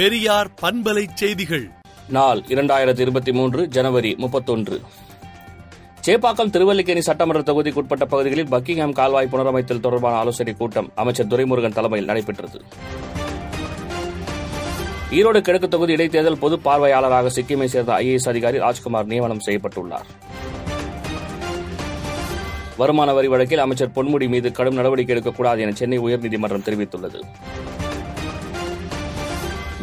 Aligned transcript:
பெரியார் 0.00 0.50
பண்பலை 0.62 1.06
செய்திகள். 1.14 1.70
நாள் 2.08 2.38
இரண்டாயிரத்தி 2.38 3.00
இருபத்தி 3.00 3.32
மூன்று 3.32 3.68
ஜனவரி 3.68 4.14
முப்பத்தொன்று. 4.18 4.80
சேப்பாக்கம் 6.06 6.50
திருவல்லிக்கேணி 6.50 7.02
சட்டமன்ற 7.02 7.52
தொகுதிக்குட்பட்ட 7.52 8.04
பகுதிகளில் 8.04 8.48
பக்கிங்ஹாம் 8.48 8.92
கால்வாய் 8.92 9.28
புனரமைத்தல் 9.32 9.80
தொடர்பான 9.80 10.16
ஆலோசனைக் 10.16 10.58
கூட்டம் 10.58 10.92
அமைச்சர் 10.94 11.26
துரைமுருகன் 11.26 11.72
தலைமையில் 11.72 12.08
நடைபெற்றது. 12.08 12.62
ஈரோடு 15.10 15.40
கிழக்கு 15.40 15.68
தொகுதி 15.68 15.94
இடைத்தேர்தல் 15.94 16.40
பொது 16.40 16.58
பார்வையாளராக 16.64 17.26
சிக்கிமை 17.26 17.68
சேர்ந்த 17.68 17.92
ஐஏஎஸ் 17.92 18.28
அதிகாரி 18.28 18.58
ராஜ்குமார் 18.58 19.06
நியமனம் 19.06 19.40
செய்யப்பட்டுள்ளார். 19.46 20.08
வருமான 22.76 23.12
வரி 23.12 23.28
வழக்கில் 23.28 23.58
அமைச்சர் 23.58 23.90
பொன்முடி 23.94 24.28
மீது 24.28 24.52
கடும் 24.52 24.74
நடவடிக்கை 24.74 25.14
எடுக்கக்கூடாது 25.14 25.60
என 25.60 25.72
சென்னை 25.72 25.98
உயர்நீதிமன்றம் 25.98 26.64
தெரிவித்துள்ளது. 26.64 27.20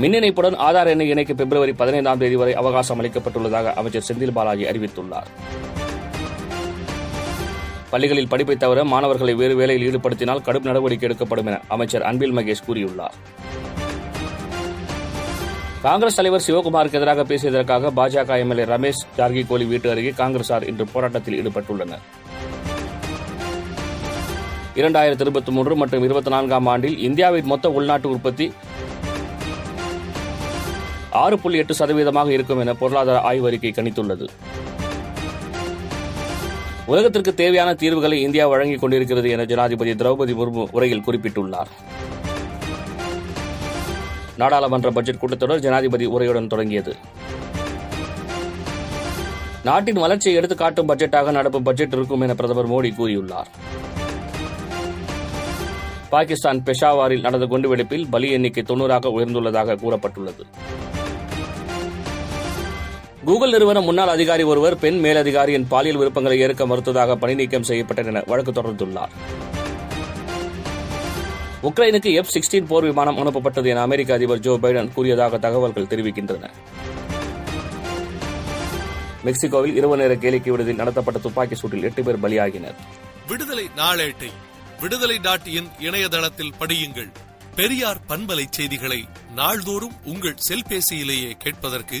மின் 0.00 0.14
இணைப்புடன் 0.16 0.56
ஆதார் 0.64 0.88
எண்ணை 0.92 1.04
இணைக்க 1.08 1.32
பிப்ரவரி 1.34 1.72
பதினைந்தாம் 1.72 2.18
தேதி 2.22 2.36
வரை 2.40 2.54
அவகாசம் 2.60 2.98
அளிக்கப்பட்டுள்ளதாக 3.02 3.72
அமைச்சர் 3.80 4.04
செந்தில் 4.08 4.32
பாலாஜி 4.32 4.64
அறிவித்துள்ளார். 4.64 5.28
பள்ளிகளில் 7.90 8.28
படிப்பை 8.32 8.56
தவிர 8.56 8.84
மாணவர்களை 8.84 9.34
வேறு 9.34 9.54
வேலையில் 9.56 9.84
ஈடுபடுத்தினால் 9.88 10.42
கடும் 10.42 10.66
நடவடிக்கை 10.68 11.08
எடுக்கப்படும் 11.08 11.46
என 11.46 11.60
அமைச்சர் 11.68 12.02
அன்பில் 12.02 12.36
மகேஷ் 12.36 12.64
கூறியுள்ளார். 12.66 13.16
காங்கிரஸ் 15.86 16.14
தலைவர் 16.14 16.46
சிவகுமாருக்கு 16.46 17.00
எதிராக 17.00 17.24
பேசியதற்காக 17.32 17.92
பாஜக 17.96 18.38
எம்எல்ஏ 18.44 18.64
ரமேஷ் 18.74 19.02
ஜார்கிகோலி 19.18 19.66
வீட்டு 19.72 19.90
அருகே 19.90 20.14
காங்கிரசார் 20.22 20.68
இன்று 20.68 20.86
போராட்டத்தில் 20.92 21.38
ஈடுபட்டுள்ளனர். 21.40 22.04
இரண்டாயிரத்தி 24.80 25.24
இருபத்தி 25.26 25.52
மூன்று 25.52 25.74
மற்றும் 25.76 26.02
இருபத்தி 26.02 26.30
நான்காம் 26.30 26.66
ஆண்டில் 26.66 26.98
இந்தியாவின் 27.08 27.44
மொத்த 27.44 27.70
உள்நாட்டு 27.70 28.08
உற்பத்தி 28.10 28.46
ஆறு 31.22 31.36
புள்ளி 31.42 31.58
எட்டு 31.58 31.74
சதவீதமாக 31.80 32.28
இருக்கும் 32.36 32.60
என 32.62 32.74
பொருளாதார 32.74 33.18
ஆய்வறிக்கை 33.30 33.70
கணித்துள்ளது. 33.76 34.26
உலகத்திற்கு 36.92 37.34
தேவையான 37.34 37.70
தீர்வுகளை 37.74 38.18
இந்தியா 38.22 38.44
வழங்கிக் 38.48 38.80
கொண்டிருக்கிறது 38.80 39.30
என 39.30 39.44
ஜனாதிபதி 39.44 39.92
திரௌபதி 39.92 40.34
முர்மு 40.40 40.64
உரையில் 40.70 41.04
குறிப்பிட்டுள்ளார். 41.06 41.70
நாடாளுமன்ற 44.36 44.90
பட்ஜெட் 44.90 45.20
கூட்டத்தொடர் 45.22 45.64
ஜனாதிபதி 45.66 46.06
உரையுடன் 46.06 46.46
தொடங்கியது. 46.46 46.94
நாட்டின் 49.68 50.00
வளர்ச்சியை 50.04 50.36
எடுத்துக்காட்டும் 50.38 50.88
பட்ஜெட்டாக 50.88 51.30
நடப்பு 51.30 51.62
பட்ஜெட் 51.62 51.92
இருக்கும் 51.92 52.20
என 52.20 52.34
பிரதமர் 52.34 52.70
மோடி 52.70 52.90
கூறியுள்ளார். 52.98 53.50
பாகிஸ்தான் 56.10 56.62
பெஷாவாரில் 56.66 57.26
நடந்த 57.26 57.46
குண்டுவெடிப்பில் 57.46 58.06
பலி 58.10 58.28
எண்ணிக்கை 58.30 58.62
தொன்னூறாக 58.62 59.08
உயர்ந்துள்ளதாக 59.08 59.78
கூறப்பட்டுள்ளது. 59.84 60.44
கூகுள் 63.26 63.50
நிறுவன 63.50 63.80
முன்னாள் 63.80 64.08
அதிகாரி 64.08 64.42
ஒருவர் 64.42 64.78
பெண் 64.78 64.98
மேலதிகாரியின் 65.04 65.66
பாலியல் 65.68 65.96
விருப்பங்களை 65.96 66.38
ஏற்க 66.38 66.66
மறுத்ததாக 66.66 67.14
பணி 67.14 67.34
நீக்கம் 67.34 67.62
செய்யப்பட்டது 67.62 68.08
என 68.08 68.22
வழக்கு 68.26 68.52
தொடர்ந்துள்ளார். 68.52 69.12
உக்ரைனுக்கு 71.62 72.12
எஃப் 72.14 72.32
சிக்ஸ்டீன் 72.34 72.66
போர் 72.66 72.84
விமானம் 72.84 73.18
அனுப்பப்பட்டது 73.18 73.66
என 73.66 73.80
அமெரிக்க 73.80 74.14
அதிபர் 74.14 74.38
ஜோ 74.38 74.58
பைடன் 74.62 74.92
கூறியதாக 74.92 75.38
தகவல்கள் 75.38 75.84
தெரிவிக்கின்றன. 75.84 76.50
மெக்சிகோவில் 79.24 79.74
இரவு 79.74 79.96
நேர 79.96 80.14
கேளிக்கை 80.14 80.50
விடுதியில் 80.50 80.80
நடத்தப்பட்ட 80.82 81.20
துப்பாக்கி 81.20 81.54
சூட்டில் 81.54 81.82
எட்டு 81.82 82.04
பேர் 82.04 82.22
பலியாகினர். 82.22 82.76
விடுதலை 83.28 83.66
நாளேட்டை 83.76 84.30
விடுதலை 84.80 85.18
டாட் 85.18 85.46
இன் 85.46 85.68
இணையதளத்தில் 85.78 86.54
படியுங்கள். 86.60 87.10
பெரியார் 87.56 88.00
பண்பலை 88.08 88.46
செய்திகளை 88.50 89.04
நாள்தோறும் 89.34 89.92
உங்கள் 90.04 90.38
செல்பேசியிலேயே 90.48 91.32
கேட்பதற்கு 91.38 92.00